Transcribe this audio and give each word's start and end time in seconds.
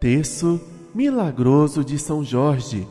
Terço 0.00 0.58
milagroso 0.94 1.84
de 1.84 1.98
São 1.98 2.24
Jorge. 2.24 2.88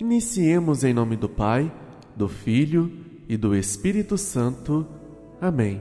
Iniciemos 0.00 0.84
em 0.84 0.94
nome 0.94 1.16
do 1.16 1.28
Pai, 1.28 1.72
do 2.14 2.28
Filho 2.28 2.88
e 3.28 3.36
do 3.36 3.52
Espírito 3.52 4.16
Santo. 4.16 4.86
Amém. 5.40 5.80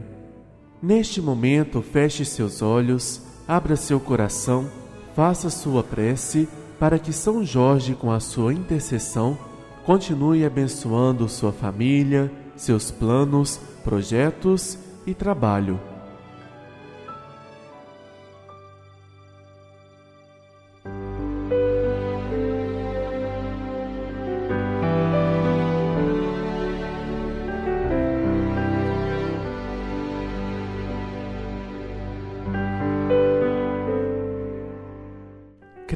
Neste 0.81 1.21
momento, 1.21 1.83
feche 1.83 2.25
seus 2.25 2.63
olhos, 2.63 3.21
abra 3.47 3.75
seu 3.75 3.99
coração, 3.99 4.67
faça 5.15 5.51
sua 5.51 5.83
prece 5.83 6.49
para 6.79 6.97
que 6.97 7.13
São 7.13 7.45
Jorge, 7.45 7.93
com 7.93 8.11
a 8.11 8.19
sua 8.19 8.55
intercessão, 8.55 9.37
continue 9.85 10.43
abençoando 10.43 11.29
sua 11.29 11.51
família, 11.51 12.31
seus 12.55 12.89
planos, 12.89 13.57
projetos 13.83 14.79
e 15.05 15.13
trabalho. 15.13 15.79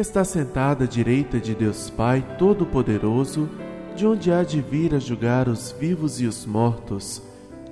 está 0.00 0.24
sentada 0.24 0.84
à 0.84 0.86
direita 0.86 1.40
de 1.40 1.54
Deus 1.54 1.88
Pai 1.88 2.22
Todo-Poderoso, 2.38 3.48
de 3.94 4.06
onde 4.06 4.30
há 4.30 4.42
de 4.42 4.60
vir 4.60 4.94
a 4.94 4.98
julgar 4.98 5.48
os 5.48 5.72
vivos 5.72 6.20
e 6.20 6.26
os 6.26 6.44
mortos. 6.44 7.22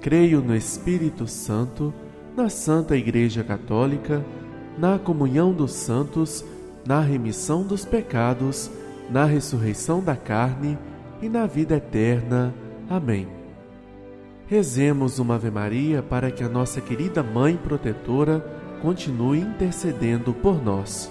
Creio 0.00 0.40
no 0.40 0.56
Espírito 0.56 1.26
Santo, 1.26 1.92
na 2.34 2.48
Santa 2.48 2.96
Igreja 2.96 3.44
Católica, 3.44 4.24
na 4.78 4.98
comunhão 4.98 5.52
dos 5.52 5.72
santos, 5.72 6.44
na 6.86 7.00
remissão 7.00 7.62
dos 7.62 7.84
pecados, 7.84 8.70
na 9.10 9.24
ressurreição 9.24 10.02
da 10.02 10.16
carne 10.16 10.78
e 11.20 11.28
na 11.28 11.46
vida 11.46 11.76
eterna. 11.76 12.54
Amém. 12.88 13.28
Rezemos 14.46 15.18
uma 15.18 15.34
Ave 15.34 15.50
Maria 15.50 16.02
para 16.02 16.30
que 16.30 16.42
a 16.42 16.48
nossa 16.48 16.80
querida 16.80 17.22
Mãe 17.22 17.56
Protetora 17.56 18.40
continue 18.80 19.40
intercedendo 19.40 20.32
por 20.32 20.62
nós. 20.62 21.10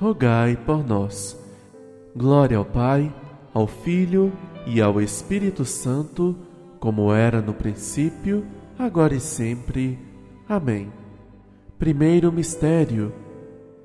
rogai 0.00 0.56
por 0.56 0.86
nós. 0.86 1.38
Glória 2.14 2.58
ao 2.58 2.64
Pai, 2.64 3.12
ao 3.52 3.66
Filho 3.66 4.32
e 4.66 4.80
ao 4.80 5.00
Espírito 5.00 5.64
Santo, 5.64 6.36
como 6.78 7.12
era 7.12 7.40
no 7.40 7.54
princípio, 7.54 8.44
agora 8.78 9.14
e 9.14 9.20
sempre. 9.20 9.98
Amém. 10.48 10.92
Primeiro 11.78 12.30
mistério. 12.32 13.12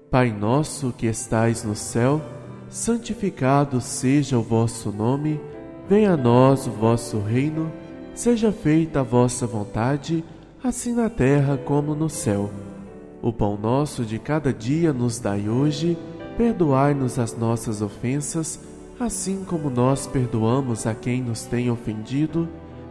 Pai 0.09 0.31
nosso 0.31 0.91
que 0.91 1.07
estais 1.07 1.63
no 1.63 1.75
céu, 1.75 2.21
santificado 2.69 3.79
seja 3.79 4.37
o 4.37 4.41
vosso 4.41 4.91
nome, 4.91 5.39
venha 5.87 6.13
a 6.13 6.17
nós 6.17 6.67
o 6.67 6.71
vosso 6.71 7.19
reino, 7.19 7.71
seja 8.13 8.51
feita 8.51 8.99
a 8.99 9.03
vossa 9.03 9.47
vontade, 9.47 10.23
assim 10.63 10.93
na 10.93 11.09
terra 11.09 11.57
como 11.57 11.95
no 11.95 12.09
céu. 12.09 12.49
O 13.21 13.31
pão 13.31 13.55
nosso 13.55 14.03
de 14.03 14.17
cada 14.17 14.51
dia 14.51 14.91
nos 14.91 15.19
dai 15.19 15.47
hoje, 15.47 15.95
perdoai-nos 16.37 17.19
as 17.19 17.37
nossas 17.37 17.81
ofensas, 17.81 18.59
assim 18.99 19.43
como 19.45 19.69
nós 19.69 20.07
perdoamos 20.07 20.87
a 20.87 20.95
quem 20.95 21.21
nos 21.21 21.43
tem 21.43 21.69
ofendido, 21.69 22.49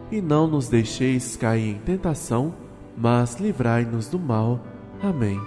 e 0.09 0.21
não 0.21 0.47
nos 0.47 0.69
deixeis 0.69 1.35
cair 1.35 1.71
em 1.71 1.79
tentação, 1.79 2.53
mas 2.97 3.35
livrai-nos 3.39 4.07
do 4.07 4.17
mal. 4.17 4.59
Amém. 5.01 5.39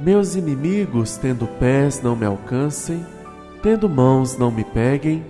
Meus 0.00 0.34
inimigos, 0.34 1.16
tendo 1.16 1.46
pés, 1.58 2.02
não 2.02 2.16
me 2.16 2.24
alcancem, 2.24 3.04
tendo 3.62 3.88
mãos, 3.88 4.36
não 4.36 4.50
me 4.50 4.64
peguem, 4.64 5.24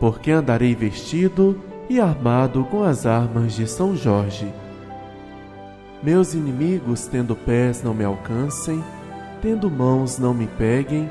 porque 0.00 0.30
andarei 0.30 0.74
vestido 0.74 1.60
e 1.88 2.00
armado 2.00 2.64
com 2.64 2.82
as 2.82 3.04
armas 3.04 3.54
de 3.54 3.66
São 3.66 3.94
Jorge. 3.94 4.50
Meus 6.02 6.32
inimigos, 6.32 7.06
tendo 7.06 7.34
pés, 7.34 7.82
não 7.82 7.92
me 7.92 8.04
alcancem, 8.04 8.84
tendo 9.42 9.68
mãos, 9.68 10.18
não 10.18 10.32
me 10.32 10.46
peguem, 10.46 11.10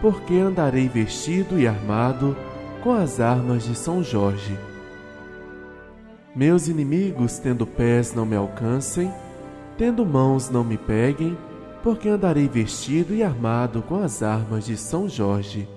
porque 0.00 0.34
andarei 0.34 0.88
vestido 0.88 1.58
e 1.58 1.68
armado 1.68 2.36
com 2.82 2.92
as 2.92 3.20
armas 3.20 3.64
de 3.64 3.76
São 3.76 4.02
Jorge. 4.02 4.58
Meus 6.34 6.66
inimigos, 6.66 7.38
tendo 7.38 7.64
pés, 7.64 8.12
não 8.12 8.26
me 8.26 8.34
alcancem, 8.34 9.12
tendo 9.78 10.04
mãos, 10.04 10.50
não 10.50 10.64
me 10.64 10.76
peguem, 10.76 11.38
porque 11.80 12.08
andarei 12.08 12.48
vestido 12.48 13.14
e 13.14 13.22
armado 13.22 13.82
com 13.82 14.02
as 14.02 14.20
armas 14.20 14.66
de 14.66 14.76
São 14.76 15.08
Jorge. 15.08 15.68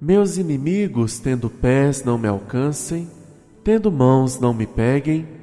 Meus 0.00 0.36
inimigos, 0.38 1.20
tendo 1.20 1.48
pés, 1.48 2.02
não 2.02 2.18
me 2.18 2.26
alcancem, 2.26 3.08
tendo 3.62 3.92
mãos, 3.92 4.40
não 4.40 4.52
me 4.52 4.66
peguem, 4.66 5.35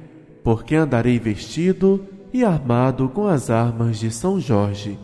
porque 0.44 0.76
andarei 0.76 1.18
vestido 1.18 2.04
e 2.30 2.44
armado 2.44 3.08
com 3.08 3.26
as 3.26 3.48
armas 3.48 3.98
de 3.98 4.10
São 4.10 4.38
Jorge. 4.38 4.98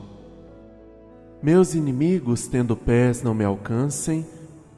Meus 1.42 1.74
inimigos, 1.74 2.46
tendo 2.46 2.76
pés, 2.76 3.22
não 3.22 3.32
me 3.32 3.42
alcancem, 3.42 4.26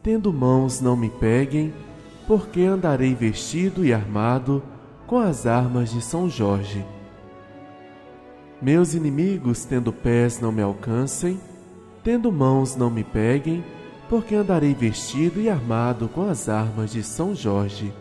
tendo 0.01 0.33
mãos, 0.33 0.81
não 0.81 0.97
me 0.97 1.11
peguem, 1.11 1.75
porque 2.29 2.63
andarei 2.63 3.13
vestido 3.13 3.85
e 3.85 3.93
armado 3.93 4.63
com 5.09 5.19
as 5.19 5.45
armas 5.45 5.91
de 5.91 6.01
São 6.01 6.31
Jorge. 6.31 6.87
Meus 8.61 8.95
inimigos, 8.95 9.65
tendo 9.65 9.93
pés, 9.93 10.39
não 10.41 10.53
me 10.53 10.63
alcancem, 10.63 11.41
tendo 12.05 12.31
mãos, 12.31 12.77
não 12.77 12.89
me 12.89 13.03
peguem, 13.03 13.65
porque 14.09 14.37
andarei 14.37 14.73
vestido 14.73 15.41
e 15.41 15.49
armado 15.51 16.09
com 16.09 16.29
as 16.29 16.49
armas 16.49 16.93
de 16.93 17.03
São 17.03 17.35
Jorge. 17.35 17.93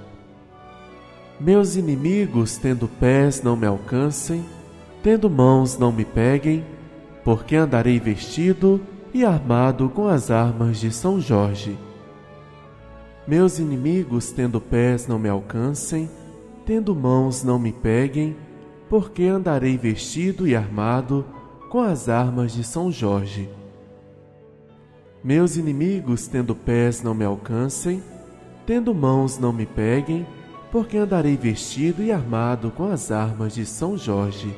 Meus 1.44 1.76
inimigos, 1.76 2.56
tendo 2.58 2.88
pés, 2.88 3.42
não 3.42 3.56
me 3.56 3.66
alcancem, 3.66 4.46
tendo 5.02 5.28
mãos, 5.28 5.76
não 5.76 5.92
me 5.92 6.06
peguem, 6.06 6.64
porque 7.24 7.56
andarei 7.56 8.00
vestido 8.00 8.80
e 9.12 9.26
armado 9.26 9.90
com 9.90 10.08
as 10.08 10.30
armas 10.30 10.80
de 10.80 10.92
São 10.92 11.20
Jorge. 11.20 11.76
Meus 13.28 13.58
inimigos, 13.58 14.32
tendo 14.32 14.62
pés, 14.62 15.08
não 15.08 15.18
me 15.18 15.30
alcancem, 15.30 16.08
tendo 16.64 16.94
mãos, 16.94 17.44
não 17.44 17.58
me 17.58 17.72
peguem, 17.72 18.38
porque 18.88 19.24
andarei 19.24 19.80
vestido 19.80 20.48
e 20.48 20.56
armado 20.56 21.26
com 21.72 21.82
as 21.82 22.08
armas 22.08 22.54
de 22.54 22.64
São 22.64 22.92
Jorge. 22.92 23.50
Meus 25.24 25.58
inimigos, 25.58 26.28
tendo 26.28 26.54
pés, 26.54 27.02
não 27.02 27.16
me 27.16 27.26
alcancem, 27.26 28.04
tendo 28.64 28.94
mãos, 28.94 29.40
não 29.40 29.52
me 29.52 29.66
peguem, 29.66 30.24
porque 30.72 30.98
andarei 30.98 31.36
vestido 31.36 32.02
e 32.02 32.12
armado 32.12 32.72
com 32.72 32.86
as 32.86 33.12
armas 33.12 33.54
de 33.54 33.66
São 33.66 33.98
Jorge. 33.98 34.56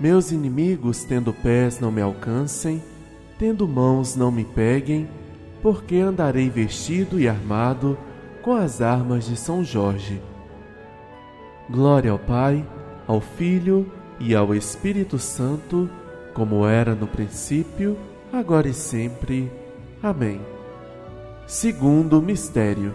Meus 0.00 0.32
inimigos, 0.32 1.04
tendo 1.04 1.32
pés, 1.32 1.78
não 1.78 1.92
me 1.92 2.00
alcancem, 2.00 2.82
tendo 3.38 3.68
mãos, 3.68 4.16
não 4.16 4.30
me 4.30 4.44
peguem, 4.44 5.08
porque 5.62 5.96
andarei 5.96 6.48
vestido 6.48 7.20
e 7.20 7.28
armado 7.28 7.98
com 8.42 8.54
as 8.54 8.80
armas 8.80 9.26
de 9.26 9.36
São 9.36 9.62
Jorge. 9.62 10.20
Glória 11.68 12.10
ao 12.10 12.18
Pai, 12.18 12.66
ao 13.06 13.20
Filho 13.20 13.90
e 14.18 14.34
ao 14.34 14.54
Espírito 14.54 15.18
Santo, 15.18 15.90
como 16.32 16.66
era 16.66 16.94
no 16.94 17.06
princípio, 17.06 17.96
agora 18.32 18.68
e 18.68 18.74
sempre. 18.74 19.50
Amém. 20.02 20.40
Segundo 21.46 22.22
mistério. 22.22 22.94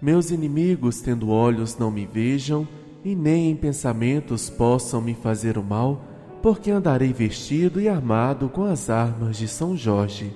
Meus 0.00 0.30
inimigos, 0.30 1.00
tendo 1.00 1.30
olhos, 1.30 1.78
não 1.78 1.90
me 1.90 2.04
vejam, 2.04 2.68
e 3.02 3.14
nem 3.14 3.50
em 3.50 3.56
pensamentos 3.56 4.50
possam 4.50 5.00
me 5.00 5.14
fazer 5.14 5.56
o 5.56 5.62
mal, 5.62 6.02
porque 6.42 6.70
andarei 6.70 7.12
vestido 7.12 7.80
e 7.80 7.88
armado 7.88 8.48
com 8.48 8.64
as 8.64 8.90
armas 8.90 9.38
de 9.38 9.48
São 9.48 9.74
Jorge. 9.74 10.32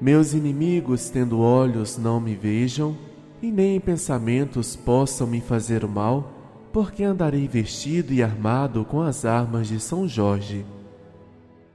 Meus 0.00 0.34
inimigos, 0.34 1.08
tendo 1.08 1.40
olhos, 1.40 1.96
não 1.96 2.20
me 2.20 2.34
vejam, 2.34 2.96
e 3.40 3.50
nem 3.52 3.76
em 3.76 3.80
pensamentos 3.80 4.74
possam 4.74 5.26
me 5.26 5.40
fazer 5.40 5.84
o 5.84 5.88
mal, 5.88 6.32
porque 6.72 7.04
andarei 7.04 7.46
vestido 7.46 8.12
e 8.12 8.24
armado 8.24 8.84
com 8.84 9.00
as 9.00 9.24
armas 9.24 9.68
de 9.68 9.78
São 9.78 10.08
Jorge. 10.08 10.66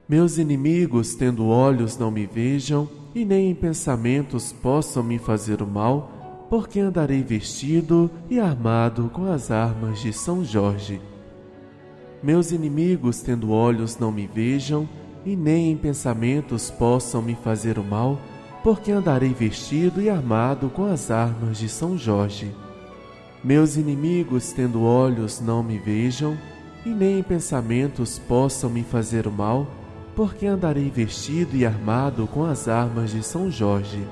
Meus 0.06 0.36
inimigos, 0.36 1.14
tendo 1.14 1.46
olhos, 1.46 1.96
não 1.96 2.10
me 2.10 2.26
vejam, 2.26 2.86
e 3.14 3.24
nem 3.24 3.50
em 3.50 3.54
pensamentos 3.54 4.52
possam 4.52 5.02
me 5.02 5.18
fazer 5.18 5.62
o 5.62 5.66
mal, 5.66 6.19
porque 6.50 6.80
andarei 6.80 7.22
vestido 7.22 8.10
e 8.28 8.40
armado 8.40 9.08
com 9.14 9.32
as 9.32 9.52
armas 9.52 10.00
de 10.00 10.12
São 10.12 10.44
Jorge. 10.44 11.00
Meus 12.20 12.50
inimigos, 12.50 13.20
tendo 13.20 13.52
olhos, 13.52 13.96
não 13.96 14.10
me 14.10 14.26
vejam, 14.26 14.88
e 15.24 15.36
nem 15.36 15.70
em 15.70 15.76
pensamentos 15.76 16.68
possam 16.68 17.22
me 17.22 17.36
fazer 17.36 17.78
o 17.78 17.84
mal, 17.84 18.18
porque 18.64 18.90
andarei 18.90 19.32
vestido 19.32 20.02
e 20.02 20.10
armado 20.10 20.68
com 20.68 20.84
as 20.84 21.08
armas 21.08 21.56
de 21.56 21.68
São 21.68 21.96
Jorge. 21.96 22.52
Meus 23.44 23.76
inimigos, 23.76 24.52
tendo 24.52 24.82
olhos, 24.82 25.40
não 25.40 25.62
me 25.62 25.78
vejam, 25.78 26.36
e 26.84 26.88
nem 26.88 27.20
em 27.20 27.22
pensamentos 27.22 28.18
possam 28.18 28.68
me 28.68 28.82
fazer 28.82 29.28
o 29.28 29.32
mal, 29.32 29.68
porque 30.16 30.46
andarei 30.46 30.90
vestido 30.90 31.56
e 31.56 31.64
armado 31.64 32.26
com 32.26 32.44
as 32.44 32.66
armas 32.66 33.12
de 33.12 33.22
São 33.22 33.48
Jorge. 33.48 34.04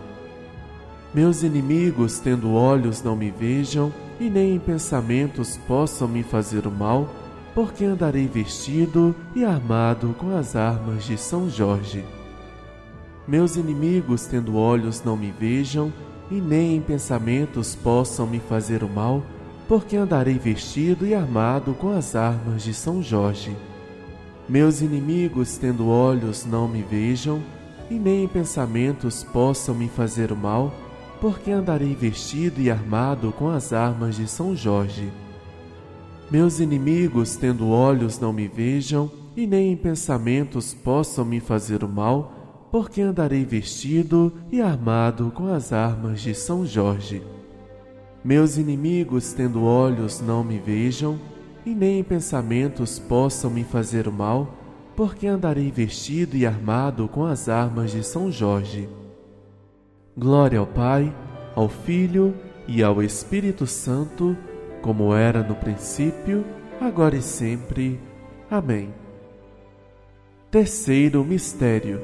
Meus 1.19 1.43
inimigos, 1.43 2.20
tendo 2.20 2.53
olhos, 2.53 3.03
não 3.03 3.17
me 3.17 3.29
vejam, 3.29 3.93
e 4.20 4.31
nem 4.31 4.55
em 4.55 4.59
pensamentos 4.61 5.56
possam 5.67 6.06
me 6.06 6.23
fazer 6.23 6.65
o 6.65 6.70
mal, 6.70 7.12
porque 7.56 7.85
andarei 7.85 8.29
vestido 8.29 9.12
e 9.35 9.44
armado 9.44 10.15
com 10.17 10.37
as 10.37 10.55
armas 10.55 11.03
de 11.03 11.19
São 11.19 11.50
Jorge. 11.50 12.05
Meus 13.26 13.56
inimigos, 13.56 14.26
tendo 14.26 14.55
olhos, 14.55 15.03
não 15.03 15.17
me 15.17 15.32
vejam, 15.32 15.93
e 16.31 16.37
nem 16.37 16.76
em 16.76 16.81
pensamentos 16.81 17.75
possam 17.75 18.25
me 18.25 18.38
fazer 18.38 18.85
o 18.85 18.88
mal, 18.88 19.21
porque 19.67 19.97
andarei 19.97 20.38
vestido 20.38 21.05
e 21.05 21.17
armado 21.17 21.75
com 21.75 21.91
as 21.91 22.14
armas 22.14 22.62
de 22.62 22.73
São 22.73 23.03
Jorge. 23.03 23.56
Meus 24.49 24.81
inimigos, 24.81 25.59
tendo 25.59 25.88
olhos, 25.88 26.47
não 26.47 26.69
me 26.69 26.81
vejam, 26.81 27.43
e 27.91 27.94
nem 27.94 28.23
em 28.23 28.29
pensamentos 28.29 29.25
possam 29.25 29.75
me 29.75 29.88
fazer 29.88 30.31
o 30.31 30.37
mal, 30.37 30.73
porque 31.20 31.50
andarei 31.50 31.94
vestido 31.94 32.61
e 32.61 32.70
armado 32.70 33.32
com 33.32 33.49
as 33.49 33.73
armas 33.73 34.17
de 34.17 34.29
São 34.29 34.55
Jorge. 34.55 35.11
Meus 36.31 36.61
inimigos, 36.61 37.37
tendo 37.37 37.69
olhos, 37.69 38.19
não 38.19 38.32
me 38.32 38.47
vejam, 38.47 39.11
e 39.37 39.47
nem 39.47 39.73
em 39.73 39.76
pensamentos 39.76 40.75
possam 40.75 41.25
me 41.25 41.41
fazer 41.41 41.82
o 41.82 41.88
mal, 41.88 42.69
porque 42.70 43.00
andarei 43.00 43.44
vestido 43.44 44.32
e 44.53 44.61
armado 44.61 45.32
com 45.35 45.53
as 45.53 45.73
armas 45.73 46.20
de 46.20 46.35
São 46.35 46.67
Jorge. 46.67 47.23
Meus 48.23 48.59
inimigos, 48.59 49.32
tendo 49.32 49.64
olhos, 49.64 50.21
não 50.21 50.44
me 50.44 50.59
vejam, 50.59 51.19
e 51.64 51.75
nem 51.75 52.00
em 52.00 52.05
pensamentos 52.05 52.99
possam 52.99 53.50
me 53.50 53.64
fazer 53.64 54.06
o 54.06 54.12
mal, 54.12 54.55
porque 54.94 55.26
andarei 55.26 55.71
vestido 55.71 56.37
e 56.37 56.44
armado 56.44 57.09
com 57.09 57.25
as 57.25 57.49
armas 57.49 57.93
de 57.93 58.03
São 58.03 58.31
Jorge. 58.31 58.88
Glória 60.19 60.59
ao 60.59 60.67
Pai, 60.67 61.15
ao 61.55 61.69
Filho 61.69 62.35
e 62.67 62.82
ao 62.82 63.00
Espírito 63.00 63.69
Santo, 63.69 64.37
como 64.82 65.15
era 65.15 65.44
no 65.44 65.55
princípio, 65.55 66.44
agora 66.81 67.15
e 67.15 67.23
sempre. 67.23 68.00
Amém. 68.50 68.93
Terceiro 70.50 71.23
mistério 71.23 72.03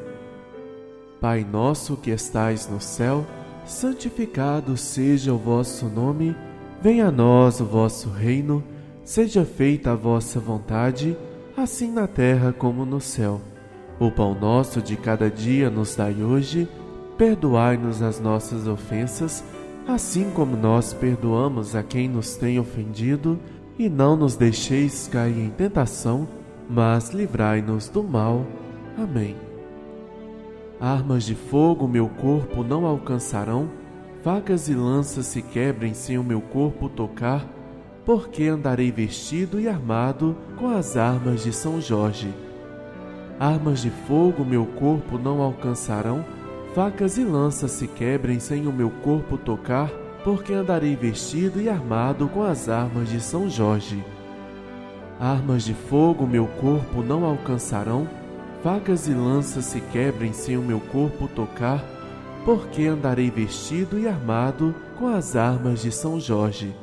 Pai 1.21 1.45
nosso 1.51 1.97
que 1.97 2.11
estais 2.11 2.69
no 2.69 2.81
céu, 2.81 3.27
santificado 3.65 4.77
seja 4.77 5.33
o 5.33 5.39
vosso 5.39 5.87
nome, 5.87 6.37
venha 6.81 7.09
a 7.09 7.11
nós 7.11 7.61
o 7.61 7.65
vosso 7.65 8.11
reino, 8.11 8.63
seja 9.03 9.45
feita 9.45 9.93
a 9.93 9.97
vossa 9.97 10.39
vontade, 10.39 11.17
assim 11.57 11.91
na 11.91 12.07
terra 12.07 12.53
como 12.53 12.85
no 12.85 13.01
céu. 13.01 13.41
O 13.99 14.11
pão 14.11 14.39
nosso 14.39 14.81
de 14.81 14.97
cada 14.97 15.31
dia 15.31 15.69
nos 15.71 15.97
dai 15.97 16.23
hoje, 16.23 16.69
perdoai-nos 17.17 18.03
as 18.03 18.21
nossas 18.21 18.67
ofensas, 18.67 19.45
assim 19.87 20.31
como 20.31 20.57
nós 20.57 20.93
perdoamos 20.93 21.75
a 21.75 21.83
quem 21.83 22.09
nos 22.09 22.37
tem 22.37 22.59
ofendido, 22.59 23.39
e 23.79 23.89
não 23.89 24.17
nos 24.17 24.37
deixeis 24.37 25.09
cair 25.09 25.39
em 25.39 25.51
tentação, 25.51 26.29
mas 26.69 27.11
livrai-nos 27.11 27.89
do 27.89 28.03
mal. 28.03 28.47
Amém. 28.97 29.37
Armas 30.81 31.25
de 31.25 31.35
fogo 31.35 31.89
meu 31.89 32.09
corpo 32.09 32.63
não 32.63 32.87
alcançarão, 32.87 33.69
facas 34.23 34.69
e 34.69 34.75
lanças 34.75 35.27
se 35.27 35.43
quebrem 35.43 35.95
sem 35.95 36.19
o 36.19 36.25
meu 36.25 36.41
corpo 36.41 36.89
tocar, 36.89 37.47
porque 38.05 38.45
andarei 38.45 38.91
vestido 38.91 39.61
e 39.61 39.69
armado 39.69 40.37
com 40.57 40.69
as 40.69 40.97
armas 40.97 41.43
de 41.43 41.53
São 41.53 41.81
Jorge. 41.81 42.33
Armas 43.41 43.83
de 43.83 43.91
fogo 43.91 44.45
meu 44.45 44.67
corpo 44.67 45.19
não 45.19 45.41
alcançarão, 45.41 46.25
facas 46.75 47.17
e 47.17 47.23
lanças 47.23 47.71
se 47.71 47.87
quebrem 47.87 48.41
sem 48.41 48.67
o 48.67 48.73
meu 48.73 48.91
corpo 48.91 49.39
tocar, 49.39 49.89
porque 50.25 50.53
andarei 50.53 50.97
vestido 50.97 51.61
e 51.61 51.69
armado 51.69 52.27
com 52.29 52.43
as 52.43 52.69
armas 52.69 53.09
de 53.09 53.21
São 53.21 53.49
Jorge. 53.49 54.05
Armas 55.21 55.63
de 55.63 55.73
fogo 55.73 56.27
meu 56.27 56.47
corpo 56.47 57.01
não 57.01 57.25
alcançarão, 57.25 58.09
facas 58.61 59.07
e 59.07 59.15
lanças 59.15 59.67
se 59.67 59.81
quebrem 59.81 60.33
sem 60.33 60.57
o 60.57 60.63
meu 60.63 60.81
corpo 60.81 61.29
tocar, 61.29 61.85
porque 62.45 62.87
andarei 62.87 63.31
vestido 63.31 63.97
e 63.97 64.09
armado 64.09 64.75
com 64.99 65.07
as 65.07 65.37
armas 65.37 65.81
de 65.81 65.93
São 65.93 66.19
Jorge. 66.19 66.75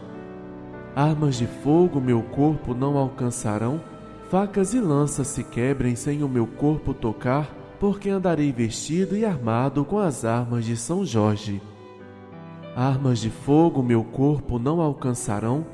Armas 0.96 1.36
de 1.36 1.48
fogo 1.48 2.00
meu 2.00 2.22
corpo 2.22 2.74
não 2.74 2.96
alcançarão, 2.98 3.82
facas 4.30 4.74
e 4.74 4.80
lanças 4.80 5.28
se 5.28 5.44
quebrem 5.44 5.98
sem 5.98 6.24
o 6.24 6.30
meu 6.30 6.48
corpo 6.48 6.94
tocar, 6.94 7.61
porque 7.82 8.12
andarei 8.12 8.52
vestido 8.52 9.18
e 9.18 9.26
armado 9.26 9.84
com 9.84 9.98
as 9.98 10.24
armas 10.24 10.66
de 10.66 10.78
São 10.78 11.04
Jorge. 11.04 11.60
Armas 12.76 13.18
de 13.18 13.32
fogo 13.32 13.82
meu 13.82 14.04
corpo 14.04 14.60
não 14.60 14.80
alcançarão, 14.80 15.66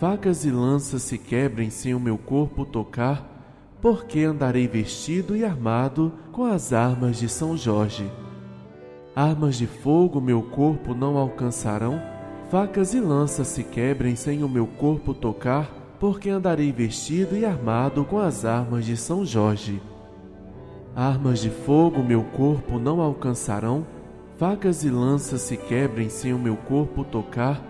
facas 0.00 0.44
e 0.44 0.50
lanças 0.50 1.02
se 1.02 1.16
quebrem 1.16 1.70
sem 1.70 1.94
o 1.94 2.00
meu 2.00 2.18
corpo 2.18 2.64
tocar, 2.64 3.78
porque 3.80 4.24
andarei 4.24 4.66
vestido 4.66 5.36
e 5.36 5.44
armado 5.44 6.12
com 6.32 6.44
as 6.44 6.72
armas 6.72 7.16
de 7.16 7.28
São 7.28 7.56
Jorge. 7.56 8.10
Armas 9.14 9.54
de 9.54 9.68
fogo 9.68 10.20
meu 10.20 10.42
corpo 10.42 10.96
não 10.96 11.16
alcançarão, 11.16 12.02
facas 12.50 12.92
e 12.92 12.98
lanças 12.98 13.46
se 13.46 13.62
quebrem 13.62 14.16
sem 14.16 14.42
o 14.42 14.48
meu 14.48 14.66
corpo 14.66 15.14
tocar, 15.14 15.70
porque 16.00 16.28
andarei 16.28 16.72
vestido 16.72 17.36
e 17.36 17.44
armado 17.44 18.04
com 18.04 18.18
as 18.18 18.44
armas 18.44 18.84
de 18.84 18.96
São 18.96 19.24
Jorge. 19.24 19.80
Armas 20.94 21.40
de 21.40 21.48
fogo 21.48 22.02
meu 22.02 22.22
corpo 22.22 22.78
não 22.78 23.00
alcançarão, 23.00 23.86
facas 24.36 24.84
e 24.84 24.90
lanças 24.90 25.40
se 25.40 25.56
quebrem 25.56 26.10
sem 26.10 26.34
o 26.34 26.38
meu 26.38 26.54
corpo 26.54 27.02
tocar, 27.02 27.62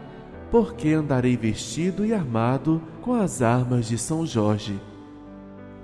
porque 0.51 0.89
andarei 0.89 1.37
vestido 1.37 2.05
e 2.05 2.13
armado 2.13 2.83
com 3.01 3.15
as 3.15 3.41
armas 3.41 3.87
de 3.87 3.97
São 3.97 4.27
Jorge. 4.27 4.77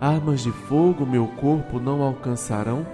Armas 0.00 0.42
de 0.42 0.50
fogo 0.50 1.06
meu 1.06 1.28
corpo 1.28 1.78
não 1.78 2.02
alcançarão, 2.02 2.84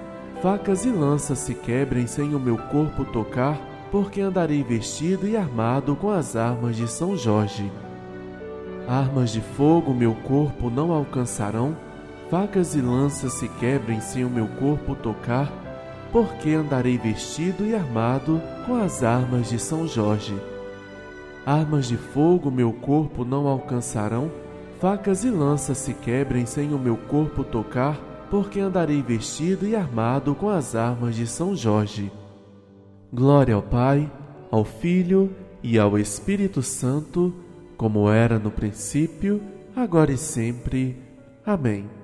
facas 0.43 0.85
e 0.85 0.91
lanças 0.91 1.39
se 1.39 1.55
quebrem 1.55 2.07
sem 2.07 2.35
o 2.35 2.39
meu 2.39 2.59
corpo 2.59 3.03
tocar, 3.07 3.59
porque 3.91 4.21
andarei 4.21 4.63
vestido 4.63 5.27
e 5.27 5.39
armado 5.39 5.97
com 5.97 6.11
as 6.11 6.37
armas 6.37 6.77
de 6.77 6.87
São 6.87 7.17
Jorge. 7.17 7.73
Armas 8.87 9.31
de 9.31 9.41
fogo 9.41 9.95
meu 9.95 10.15
corpo 10.15 10.69
não 10.69 10.93
alcançarão, 10.93 11.75
facas 12.31 12.75
e 12.75 12.81
lanças 12.81 13.35
se 13.35 13.49
quebrem 13.49 14.01
sem 14.01 14.25
o 14.25 14.31
meu 14.31 14.47
corpo 14.47 14.95
tocar, 14.95 15.53
porque 16.11 16.51
andarei 16.51 16.97
vestido 16.97 17.65
e 17.65 17.75
armado 17.75 18.41
com 18.67 18.77
as 18.77 19.03
armas 19.03 19.49
de 19.49 19.59
São 19.59 19.87
Jorge. 19.87 20.35
Armas 21.45 21.87
de 21.87 21.97
fogo 21.97 22.51
meu 22.51 22.73
corpo 22.73 23.25
não 23.25 23.47
alcançarão, 23.47 24.31
facas 24.81 25.25
e 25.25 25.31
lanças 25.31 25.79
se 25.79 25.93
quebrem 25.93 26.47
sem 26.47 26.73
o 26.73 26.79
meu 26.79 26.97
corpo 26.97 27.45
tocar, 27.45 27.99
porque 28.31 28.61
andarei 28.61 29.03
vestido 29.03 29.67
e 29.67 29.77
armado 29.77 30.35
com 30.35 30.49
as 30.49 30.75
armas 30.75 31.15
de 31.15 31.27
São 31.27 31.55
Jorge. 31.55 32.11
Glória 33.13 33.55
ao 33.55 33.63
Pai, 33.63 34.11
ao 34.51 34.65
Filho 34.65 35.31
e 35.63 35.79
ao 35.79 35.99
Espírito 35.99 36.63
Santo, 36.63 37.35
como 37.77 38.09
era 38.09 38.39
no 38.39 38.51
princípio, 38.51 39.41
agora 39.77 40.13
e 40.13 40.17
sempre. 40.17 40.97
Amém. 41.45 42.04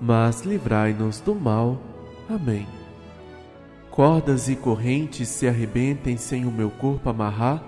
mas 0.00 0.42
livrai-nos 0.42 1.20
do 1.20 1.34
mal. 1.34 1.80
Amém. 2.28 2.66
Cordas 3.90 4.48
e 4.48 4.56
correntes 4.56 5.28
se 5.28 5.48
arrebentem 5.48 6.16
sem 6.16 6.44
o 6.44 6.50
meu 6.50 6.70
corpo 6.70 7.08
amarrar, 7.08 7.64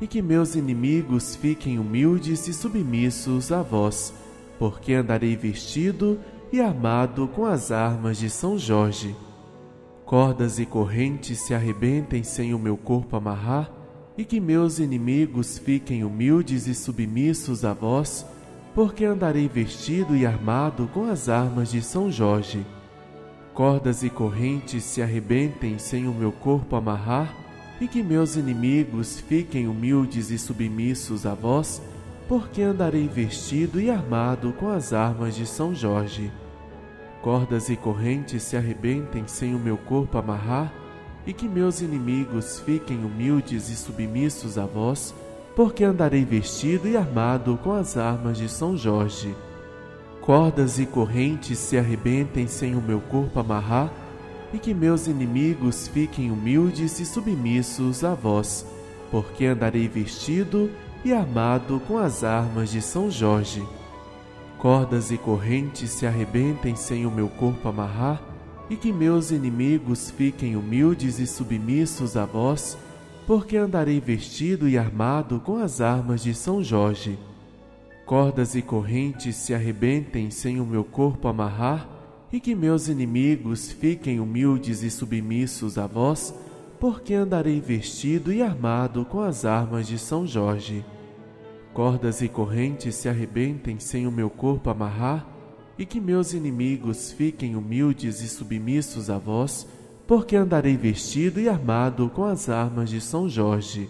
e 0.00 0.06
que 0.06 0.20
meus 0.20 0.54
inimigos 0.54 1.34
fiquem 1.34 1.78
humildes 1.78 2.46
e 2.48 2.52
submissos 2.52 3.50
a 3.50 3.62
vós, 3.62 4.12
porque 4.58 4.94
andarei 4.94 5.36
vestido 5.36 6.18
e 6.52 6.60
armado 6.60 7.26
com 7.28 7.44
as 7.44 7.72
armas 7.72 8.18
de 8.18 8.28
São 8.28 8.58
Jorge. 8.58 9.16
Cordas 10.04 10.58
e 10.58 10.66
correntes 10.66 11.40
se 11.40 11.54
arrebentem 11.54 12.22
sem 12.22 12.54
o 12.54 12.58
meu 12.58 12.76
corpo 12.76 13.16
amarrar, 13.16 13.72
e 14.16 14.24
que 14.24 14.38
meus 14.38 14.78
inimigos 14.78 15.58
fiquem 15.58 16.04
humildes 16.04 16.68
e 16.68 16.74
submissos 16.74 17.64
a 17.64 17.72
vós, 17.72 18.24
porque 18.74 19.04
andarei 19.04 19.48
vestido 19.48 20.16
e 20.16 20.26
armado 20.26 20.88
com 20.92 21.08
as 21.08 21.28
armas 21.28 21.70
de 21.70 21.80
São 21.80 22.10
Jorge. 22.10 22.66
Cordas 23.54 24.02
e 24.02 24.10
correntes 24.10 24.82
se 24.82 25.00
arrebentem 25.00 25.78
sem 25.78 26.08
o 26.08 26.12
meu 26.12 26.32
corpo 26.32 26.74
amarrar, 26.74 27.32
e 27.80 27.86
que 27.86 28.02
meus 28.02 28.34
inimigos 28.34 29.20
fiquem 29.20 29.68
humildes 29.68 30.30
e 30.30 30.38
submissos 30.38 31.24
a 31.24 31.34
vós, 31.34 31.80
porque 32.26 32.62
andarei 32.62 33.06
vestido 33.06 33.80
e 33.80 33.90
armado 33.90 34.52
com 34.54 34.68
as 34.68 34.92
armas 34.92 35.36
de 35.36 35.46
São 35.46 35.72
Jorge. 35.72 36.32
Cordas 37.22 37.68
e 37.68 37.76
correntes 37.76 38.42
se 38.42 38.56
arrebentem 38.56 39.24
sem 39.28 39.54
o 39.54 39.58
meu 39.58 39.76
corpo 39.76 40.18
amarrar, 40.18 40.72
e 41.24 41.32
que 41.32 41.48
meus 41.48 41.80
inimigos 41.80 42.60
fiquem 42.60 43.04
humildes 43.04 43.70
e 43.70 43.76
submissos 43.76 44.58
a 44.58 44.66
vós, 44.66 45.14
porque 45.54 45.84
andarei 45.84 46.24
vestido 46.24 46.88
e 46.88 46.96
armado 46.96 47.58
com 47.62 47.72
as 47.72 47.96
armas 47.96 48.36
de 48.36 48.48
São 48.48 48.76
Jorge. 48.76 49.34
Cordas 50.20 50.78
e 50.78 50.86
correntes 50.86 51.58
se 51.58 51.76
arrebentem 51.76 52.46
sem 52.46 52.74
o 52.74 52.80
meu 52.80 53.00
corpo 53.00 53.38
amarrar, 53.38 53.92
e 54.52 54.58
que 54.58 54.72
meus 54.72 55.06
inimigos 55.06 55.88
fiquem 55.88 56.30
humildes 56.30 57.00
e 57.00 57.04
submissos 57.04 58.04
a 58.04 58.14
vós, 58.14 58.64
porque 59.10 59.46
andarei 59.46 59.88
vestido 59.88 60.70
e 61.04 61.12
armado 61.12 61.80
com 61.86 61.98
as 61.98 62.24
armas 62.24 62.70
de 62.70 62.80
São 62.80 63.10
Jorge. 63.10 63.62
Cordas 64.58 65.10
e 65.10 65.18
correntes 65.18 65.90
se 65.90 66.06
arrebentem 66.06 66.74
sem 66.74 67.04
o 67.04 67.10
meu 67.10 67.28
corpo 67.28 67.68
amarrar, 67.68 68.22
e 68.70 68.76
que 68.76 68.92
meus 68.92 69.30
inimigos 69.30 70.10
fiquem 70.10 70.56
humildes 70.56 71.18
e 71.18 71.26
submissos 71.26 72.16
a 72.16 72.24
vós, 72.24 72.78
porque 73.26 73.56
andarei 73.56 74.00
vestido 74.00 74.68
e 74.68 74.76
armado 74.76 75.40
com 75.40 75.56
as 75.56 75.80
armas 75.80 76.22
de 76.22 76.34
São 76.34 76.62
Jorge. 76.62 77.18
Cordas 78.04 78.54
e 78.54 78.60
correntes 78.60 79.36
se 79.36 79.54
arrebentem 79.54 80.30
sem 80.30 80.60
o 80.60 80.66
meu 80.66 80.84
corpo 80.84 81.26
amarrar, 81.26 81.88
e 82.30 82.40
que 82.40 82.54
meus 82.54 82.88
inimigos 82.88 83.70
fiquem 83.72 84.20
humildes 84.20 84.82
e 84.82 84.90
submissos 84.90 85.78
a 85.78 85.86
vós, 85.86 86.34
porque 86.80 87.14
andarei 87.14 87.60
vestido 87.60 88.32
e 88.32 88.42
armado 88.42 89.04
com 89.04 89.20
as 89.20 89.44
armas 89.44 89.86
de 89.86 89.98
São 89.98 90.26
Jorge. 90.26 90.84
Cordas 91.72 92.20
e 92.20 92.28
correntes 92.28 92.96
se 92.96 93.08
arrebentem 93.08 93.78
sem 93.78 94.06
o 94.06 94.12
meu 94.12 94.28
corpo 94.28 94.68
amarrar, 94.68 95.26
e 95.78 95.86
que 95.86 96.00
meus 96.00 96.34
inimigos 96.34 97.10
fiquem 97.12 97.56
humildes 97.56 98.20
e 98.20 98.28
submissos 98.28 99.08
a 99.08 99.16
vós, 99.16 99.66
porque 100.06 100.36
andarei 100.36 100.76
vestido 100.76 101.40
e 101.40 101.48
armado 101.48 102.10
com 102.10 102.24
as 102.24 102.48
armas 102.48 102.90
de 102.90 103.00
São 103.00 103.28
Jorge. 103.28 103.88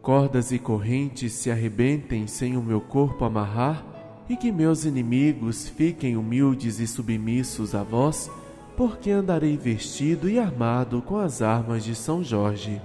Cordas 0.00 0.52
e 0.52 0.58
correntes 0.58 1.32
se 1.34 1.50
arrebentem 1.50 2.26
sem 2.26 2.56
o 2.56 2.62
meu 2.62 2.80
corpo 2.80 3.24
amarrar, 3.24 3.84
e 4.28 4.36
que 4.36 4.52
meus 4.52 4.84
inimigos 4.84 5.68
fiquem 5.68 6.16
humildes 6.16 6.80
e 6.80 6.86
submissos 6.86 7.74
a 7.74 7.82
vós, 7.82 8.30
porque 8.76 9.10
andarei 9.10 9.56
vestido 9.56 10.28
e 10.28 10.38
armado 10.38 11.02
com 11.02 11.18
as 11.18 11.42
armas 11.42 11.82
de 11.82 11.94
São 11.94 12.22
Jorge. 12.22 12.80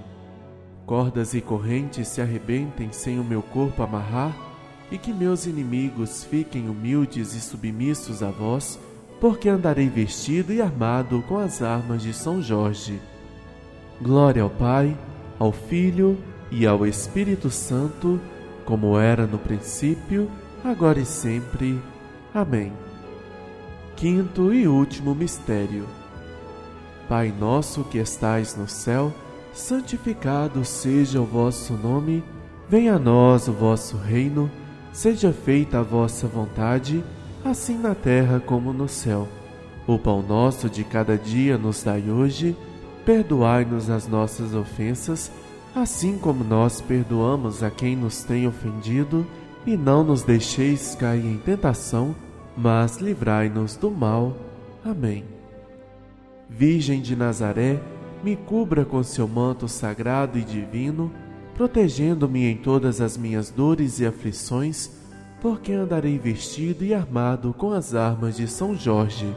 Cordas 0.86 1.32
e 1.34 1.40
correntes 1.40 2.08
se 2.08 2.20
arrebentem 2.20 2.92
sem 2.92 3.18
o 3.18 3.24
meu 3.24 3.42
corpo 3.42 3.82
amarrar, 3.82 4.36
e 4.90 4.98
que 4.98 5.12
meus 5.12 5.46
inimigos 5.46 6.24
fiquem 6.24 6.68
humildes 6.68 7.34
e 7.34 7.40
submissos 7.40 8.22
a 8.22 8.30
vós, 8.30 8.78
porque 9.20 9.48
andarei 9.48 9.88
vestido 9.88 10.52
e 10.52 10.60
armado 10.60 11.22
com 11.28 11.38
as 11.38 11.62
armas 11.62 12.02
de 12.02 12.12
São 12.12 12.42
Jorge. 12.42 13.00
Glória 14.00 14.42
ao 14.42 14.50
Pai, 14.50 14.96
ao 15.38 15.52
Filho 15.52 16.18
e 16.50 16.66
ao 16.66 16.86
Espírito 16.86 17.50
Santo, 17.50 18.20
como 18.64 18.98
era 18.98 19.26
no 19.26 19.38
princípio, 19.38 20.30
agora 20.64 20.98
e 20.98 21.06
sempre. 21.06 21.80
Amém. 22.34 22.72
Quinto 23.96 24.52
e 24.52 24.66
último 24.66 25.14
mistério. 25.14 25.86
Pai 27.08 27.32
nosso 27.38 27.84
que 27.84 27.98
estais 27.98 28.56
no 28.56 28.66
céu, 28.66 29.12
santificado 29.52 30.64
seja 30.64 31.20
o 31.20 31.24
vosso 31.24 31.74
nome, 31.74 32.24
venha 32.68 32.94
a 32.94 32.98
nós 32.98 33.46
o 33.46 33.52
vosso 33.52 33.96
reino, 33.96 34.50
seja 34.92 35.32
feita 35.32 35.80
a 35.80 35.82
vossa 35.82 36.26
vontade, 36.26 37.04
assim 37.44 37.78
na 37.78 37.94
terra 37.94 38.40
como 38.40 38.72
no 38.72 38.88
céu. 38.88 39.28
O 39.86 39.98
pão 39.98 40.22
nosso 40.22 40.70
de 40.70 40.82
cada 40.82 41.16
dia 41.18 41.58
nos 41.58 41.82
dai 41.82 42.08
hoje, 42.10 42.56
perdoai-nos 43.04 43.90
as 43.90 44.08
nossas 44.08 44.54
ofensas, 44.54 45.30
assim 45.74 46.16
como 46.16 46.42
nós 46.42 46.80
perdoamos 46.80 47.62
a 47.62 47.70
quem 47.70 47.94
nos 47.94 48.24
tem 48.24 48.46
ofendido, 48.46 49.26
e 49.66 49.76
não 49.76 50.02
nos 50.02 50.22
deixeis 50.22 50.94
cair 50.94 51.24
em 51.24 51.38
tentação, 51.38 52.14
mas 52.56 52.98
livrai-nos 52.98 53.76
do 53.76 53.90
mal. 53.90 54.36
Amém. 54.84 55.24
Virgem 56.48 57.00
de 57.00 57.16
Nazaré, 57.16 57.80
me 58.22 58.36
cubra 58.36 58.84
com 58.84 59.02
seu 59.02 59.28
manto 59.28 59.68
sagrado 59.68 60.38
e 60.38 60.42
divino, 60.42 61.10
protegendo-me 61.54 62.46
em 62.46 62.56
todas 62.56 63.00
as 63.00 63.16
minhas 63.16 63.50
dores 63.50 64.00
e 64.00 64.06
aflições, 64.06 64.90
porque 65.44 65.74
andarei 65.74 66.18
vestido 66.18 66.86
e 66.86 66.94
armado 66.94 67.52
com 67.52 67.72
as 67.72 67.94
armas 67.94 68.38
de 68.38 68.48
São 68.48 68.74
Jorge. 68.74 69.30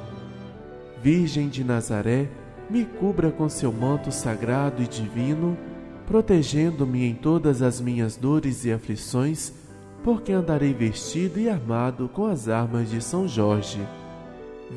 Virgem 1.04 1.50
de 1.50 1.66
Nazaré, 1.66 2.30
me 2.70 2.86
cubra 2.86 3.30
com 3.30 3.50
seu 3.50 3.74
manto 3.74 4.10
sagrado 4.10 4.82
e 4.82 4.88
divino, 4.88 5.58
protegendo-me 6.06 7.04
em 7.04 7.14
todas 7.14 7.62
as 7.62 7.82
minhas 7.82 8.16
dores 8.16 8.64
e 8.64 8.72
aflições, 8.72 9.52
porque 10.02 10.32
andarei 10.32 10.74
vestido 10.74 11.42
e 11.42 11.50
armado 11.50 12.08
com 12.08 12.26
as 12.26 12.48
armas 12.48 12.90
de 12.90 13.02
São 13.02 13.28
Jorge. 13.28 13.82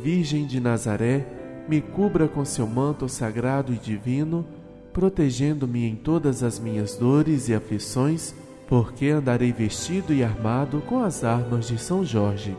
Virgem 0.03 0.45
de 0.49 0.59
Nazaré, 0.59 1.25
me 1.69 1.81
cubra 1.81 2.27
com 2.27 2.45
seu 2.45 2.67
manto 2.67 3.09
sagrado 3.09 3.73
e 3.73 3.77
divino, 3.77 4.45
protegendo-me 4.93 5.87
em 5.87 5.95
todas 5.95 6.43
as 6.43 6.59
minhas 6.59 6.97
dores 6.97 7.49
e 7.49 7.55
aflições, 7.55 8.35
porque 8.71 9.09
andarei 9.09 9.53
vestido 9.53 10.15
e 10.15 10.23
armado 10.23 10.81
com 10.87 11.03
as 11.03 11.25
armas 11.25 11.67
de 11.67 11.77
São 11.77 12.05
Jorge. 12.05 12.57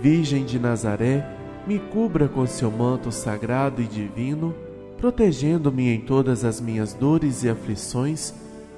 Virgem 0.00 0.46
de 0.46 0.58
Nazaré, 0.58 1.36
me 1.66 1.78
cubra 1.78 2.26
com 2.26 2.46
seu 2.46 2.70
manto 2.70 3.12
sagrado 3.12 3.82
e 3.82 3.86
divino, 3.86 4.54
protegendo-me 4.96 5.90
em 5.90 6.00
todas 6.00 6.42
as 6.42 6.58
minhas 6.58 6.94
dores 6.94 7.44
e 7.44 7.50
aflições, 7.50 8.32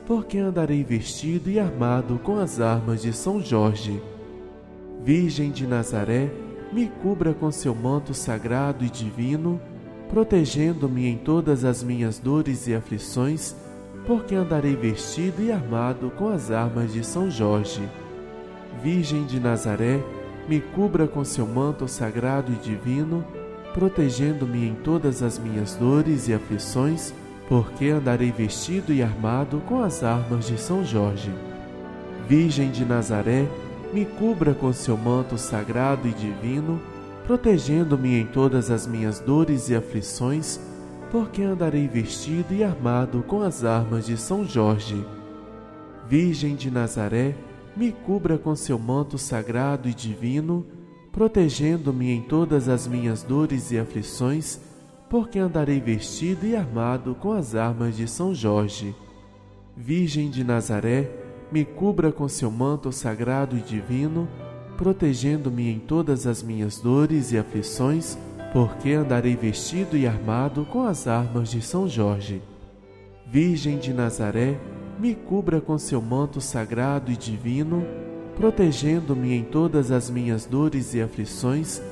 porque 0.05 0.37
andarei 0.37 0.83
vestido 0.83 1.49
e 1.49 1.61
armado 1.61 2.19
com 2.25 2.41
as 2.41 2.61
armas 2.61 3.03
de 3.03 3.13
São 3.13 3.41
Jorge. 3.41 4.03
Virgem 5.05 5.53
de 5.53 5.65
Nazaré, 5.65 6.29
me 6.73 6.89
cubra 7.05 7.33
com 7.33 7.53
seu 7.53 7.73
manto 7.73 8.13
sagrado 8.13 8.85
e 8.85 8.91
divino, 8.91 9.61
protegendo-me 10.09 11.07
em 11.07 11.17
todas 11.17 11.65
as 11.65 11.85
minhas 11.85 12.19
dores 12.19 12.67
e 12.67 12.75
aflições, 12.75 13.55
porque 14.07 14.35
andarei 14.35 14.75
vestido 14.75 15.43
e 15.43 15.53
armado 15.53 16.11
com 16.11 16.29
as 16.29 16.51
armas 16.51 16.93
de 16.93 17.05
São 17.05 17.31
Jorge. 17.31 17.83
Virgem 18.83 19.25
de 19.25 19.39
Nazaré, 19.39 20.01
me 20.49 20.61
cubra 20.61 21.07
com 21.07 21.25
seu 21.25 21.47
manto 21.47 21.87
sagrado 21.87 22.53
e 22.53 22.57
divino, 22.57 23.25
protegendo-me 23.73 24.67
em 24.67 24.75
todas 24.75 25.23
as 25.23 25.39
minhas 25.39 25.75
dores 25.77 26.29
e 26.29 26.35
aflições, 26.35 27.15
porque 27.49 27.89
andarei 27.89 28.33
vestido 28.33 28.93
e 28.93 29.03
armado 29.03 29.61
com 29.67 29.83
as 29.83 30.03
armas 30.03 30.47
de 30.47 30.59
São 30.59 30.85
Jorge. 30.85 31.31
Virgem 32.29 32.71
de 32.71 32.85
Nazaré, 32.85 33.47
me 33.93 34.05
cubra 34.05 34.55
com 34.55 34.73
seu 34.73 34.97
manto 34.97 35.37
sagrado 35.37 36.09
e 36.09 36.13
divino, 36.13 36.81
protegendo-me 37.27 38.19
em 38.19 38.27
todas 38.27 38.71
as 38.71 38.87
minhas 38.87 39.21
dores 39.21 39.69
e 39.69 39.77
aflições, 39.77 40.59
porque 41.13 41.43
andarei 41.43 41.87
vestido 41.87 42.55
e 42.55 42.65
armado 42.65 43.23
com 43.23 43.43
as 43.43 43.65
armas 43.65 44.07
de 44.07 44.17
São 44.17 44.47
Jorge. 44.47 45.05
Virgem 46.09 46.57
de 46.57 46.71
Nazaré, 46.71 47.37
me 47.77 47.93
cubra 47.93 48.39
com 48.39 48.57
seu 48.57 48.79
manto 48.79 49.19
sagrado 49.19 49.91
e 49.91 49.95
divino, 49.95 50.65
protegendo-me 51.13 52.11
em 52.11 52.23
todas 52.23 52.67
as 52.67 52.87
minhas 52.87 53.23
dores 53.23 53.71
e 53.71 53.79
aflições, 53.79 54.59
porque 55.11 55.39
andarei 55.39 55.81
vestido 55.81 56.47
e 56.47 56.57
armado 56.57 57.15
com 57.15 57.33
as 57.33 57.55
armas 57.55 57.95
de 57.95 58.09
São 58.09 58.35
Jorge. 58.35 58.95
Virgem 59.77 60.31
de 60.31 60.43
Nazaré, 60.43 61.11
me 61.53 61.63
cubra 61.63 62.11
com 62.11 62.27
seu 62.27 62.51
manto 62.51 62.91
sagrado 62.91 63.55
e 63.55 63.61
divino, 63.61 64.27
protegendo-me 64.79 65.69
em 65.69 65.79
todas 65.79 66.27
as 66.27 66.43
minhas 66.43 66.79
dores 66.79 67.33
e 67.33 67.39
aflições, 67.39 68.17
porque 68.53 68.93
andarei 68.93 69.35
vestido 69.35 69.97
e 69.97 70.07
armado 70.07 70.67
com 70.67 70.83
as 70.83 71.07
armas 71.07 71.51
de 71.51 71.63
São 71.63 71.89
Jorge. 71.89 72.43
Virgem 73.27 73.79
de 73.79 73.95
Nazaré, 73.95 74.59
me 74.99 75.15
cubra 75.15 75.61
com 75.61 75.79
seu 75.79 76.03
manto 76.03 76.41
sagrado 76.41 77.11
e 77.11 77.17
divino, 77.17 77.83
protegendo-me 78.37 79.35
em 79.35 79.43
todas 79.43 79.91
as 79.91 80.11
minhas 80.11 80.45
dores 80.45 80.93
e 80.93 81.01
aflições, 81.01 81.83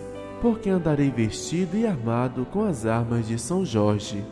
porque 0.42 0.68
andarei 0.68 1.10
vestido 1.10 1.76
e 1.76 1.86
armado 1.86 2.46
com 2.52 2.64
as 2.64 2.84
armas 2.84 3.26
de 3.26 3.38
São 3.38 3.64
Jorge. 3.64 4.22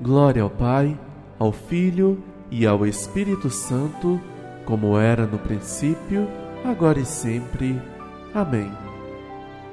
Glória 0.00 0.42
ao 0.42 0.50
Pai, 0.50 0.98
ao 1.38 1.52
Filho 1.52 2.22
e 2.50 2.66
ao 2.66 2.86
Espírito 2.86 3.50
Santo, 3.50 4.18
como 4.64 4.98
era 4.98 5.26
no 5.26 5.38
princípio, 5.38 6.26
agora 6.64 6.98
e 6.98 7.04
sempre. 7.04 7.80
Amém. 8.34 8.85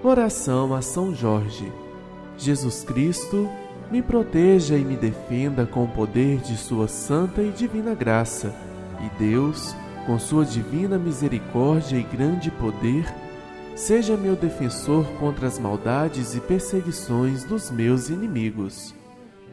Oração 0.06 0.74
a 0.74 0.82
São 0.82 1.16
Jorge. 1.16 1.72
Jesus 2.38 2.84
Cristo, 2.84 3.48
me 3.90 4.02
proteja 4.02 4.76
e 4.76 4.84
me 4.84 4.98
defenda 4.98 5.66
com 5.66 5.86
o 5.86 5.88
poder 5.88 6.40
de 6.40 6.58
Sua 6.58 6.90
santa 6.90 7.42
e 7.42 7.52
divina 7.52 7.96
graça, 7.96 8.54
e 9.00 9.18
Deus, 9.18 9.74
com 10.06 10.20
Sua 10.20 10.44
divina 10.44 10.98
misericórdia 10.98 11.96
e 11.96 12.04
grande 12.04 12.52
poder, 12.52 13.06
seja 13.78 14.18
meu 14.18 14.36
defensor 14.36 15.06
contra 15.22 15.48
as 15.48 15.58
maldades 15.58 16.36
e 16.36 16.42
perseguições 16.42 17.46
dos 17.46 17.72
meus 17.72 18.10
inimigos. 18.10 18.94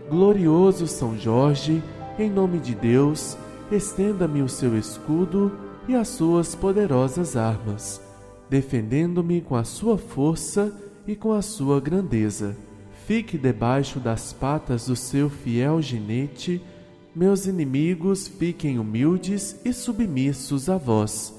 Glorioso 0.08 0.88
São 0.88 1.16
Jorge, 1.16 1.80
em 2.18 2.28
nome 2.28 2.58
de 2.58 2.74
Deus, 2.74 3.38
estenda-me 3.70 4.42
o 4.42 4.48
seu 4.48 4.76
escudo 4.76 5.56
e 5.86 5.94
as 5.94 6.08
suas 6.08 6.56
poderosas 6.56 7.36
armas, 7.36 8.02
defendendo-me 8.50 9.40
com 9.40 9.54
a 9.54 9.62
sua 9.62 9.96
força 9.96 10.76
e 11.06 11.14
com 11.14 11.32
a 11.32 11.40
sua 11.40 11.80
grandeza. 11.80 12.56
Fique 13.06 13.38
debaixo 13.38 14.00
das 14.00 14.32
patas 14.32 14.86
do 14.86 14.96
seu 14.96 15.30
fiel 15.30 15.80
ginete, 15.80 16.60
meus 17.14 17.46
inimigos 17.46 18.28
fiquem 18.28 18.78
humildes 18.78 19.56
e 19.64 19.72
submissos 19.72 20.68
a 20.68 20.76
vós. 20.76 21.34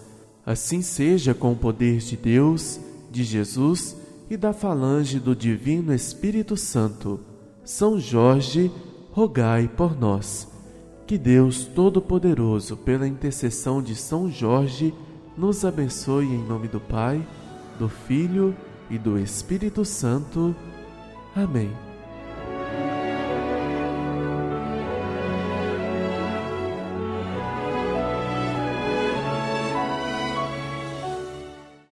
Assim 0.45 0.81
seja 0.81 1.33
com 1.33 1.51
o 1.51 1.55
poder 1.55 1.99
de 1.99 2.17
Deus, 2.17 2.79
de 3.12 3.23
Jesus 3.23 3.95
e 4.29 4.36
da 4.36 4.53
falange 4.53 5.19
do 5.19 5.36
Divino 5.36 5.93
Espírito 5.93 6.57
Santo. 6.57 7.19
São 7.63 7.99
Jorge, 7.99 8.71
rogai 9.12 9.67
por 9.67 9.97
nós. 9.97 10.47
Que 11.05 11.17
Deus 11.17 11.65
Todo-Poderoso, 11.65 12.77
pela 12.77 13.07
intercessão 13.07 13.81
de 13.81 13.95
São 13.95 14.31
Jorge, 14.31 14.93
nos 15.37 15.63
abençoe 15.63 16.25
em 16.25 16.43
nome 16.45 16.67
do 16.67 16.79
Pai, 16.79 17.25
do 17.79 17.87
Filho 17.87 18.55
e 18.89 18.97
do 18.97 19.17
Espírito 19.17 19.85
Santo. 19.85 20.55
Amém. 21.35 21.90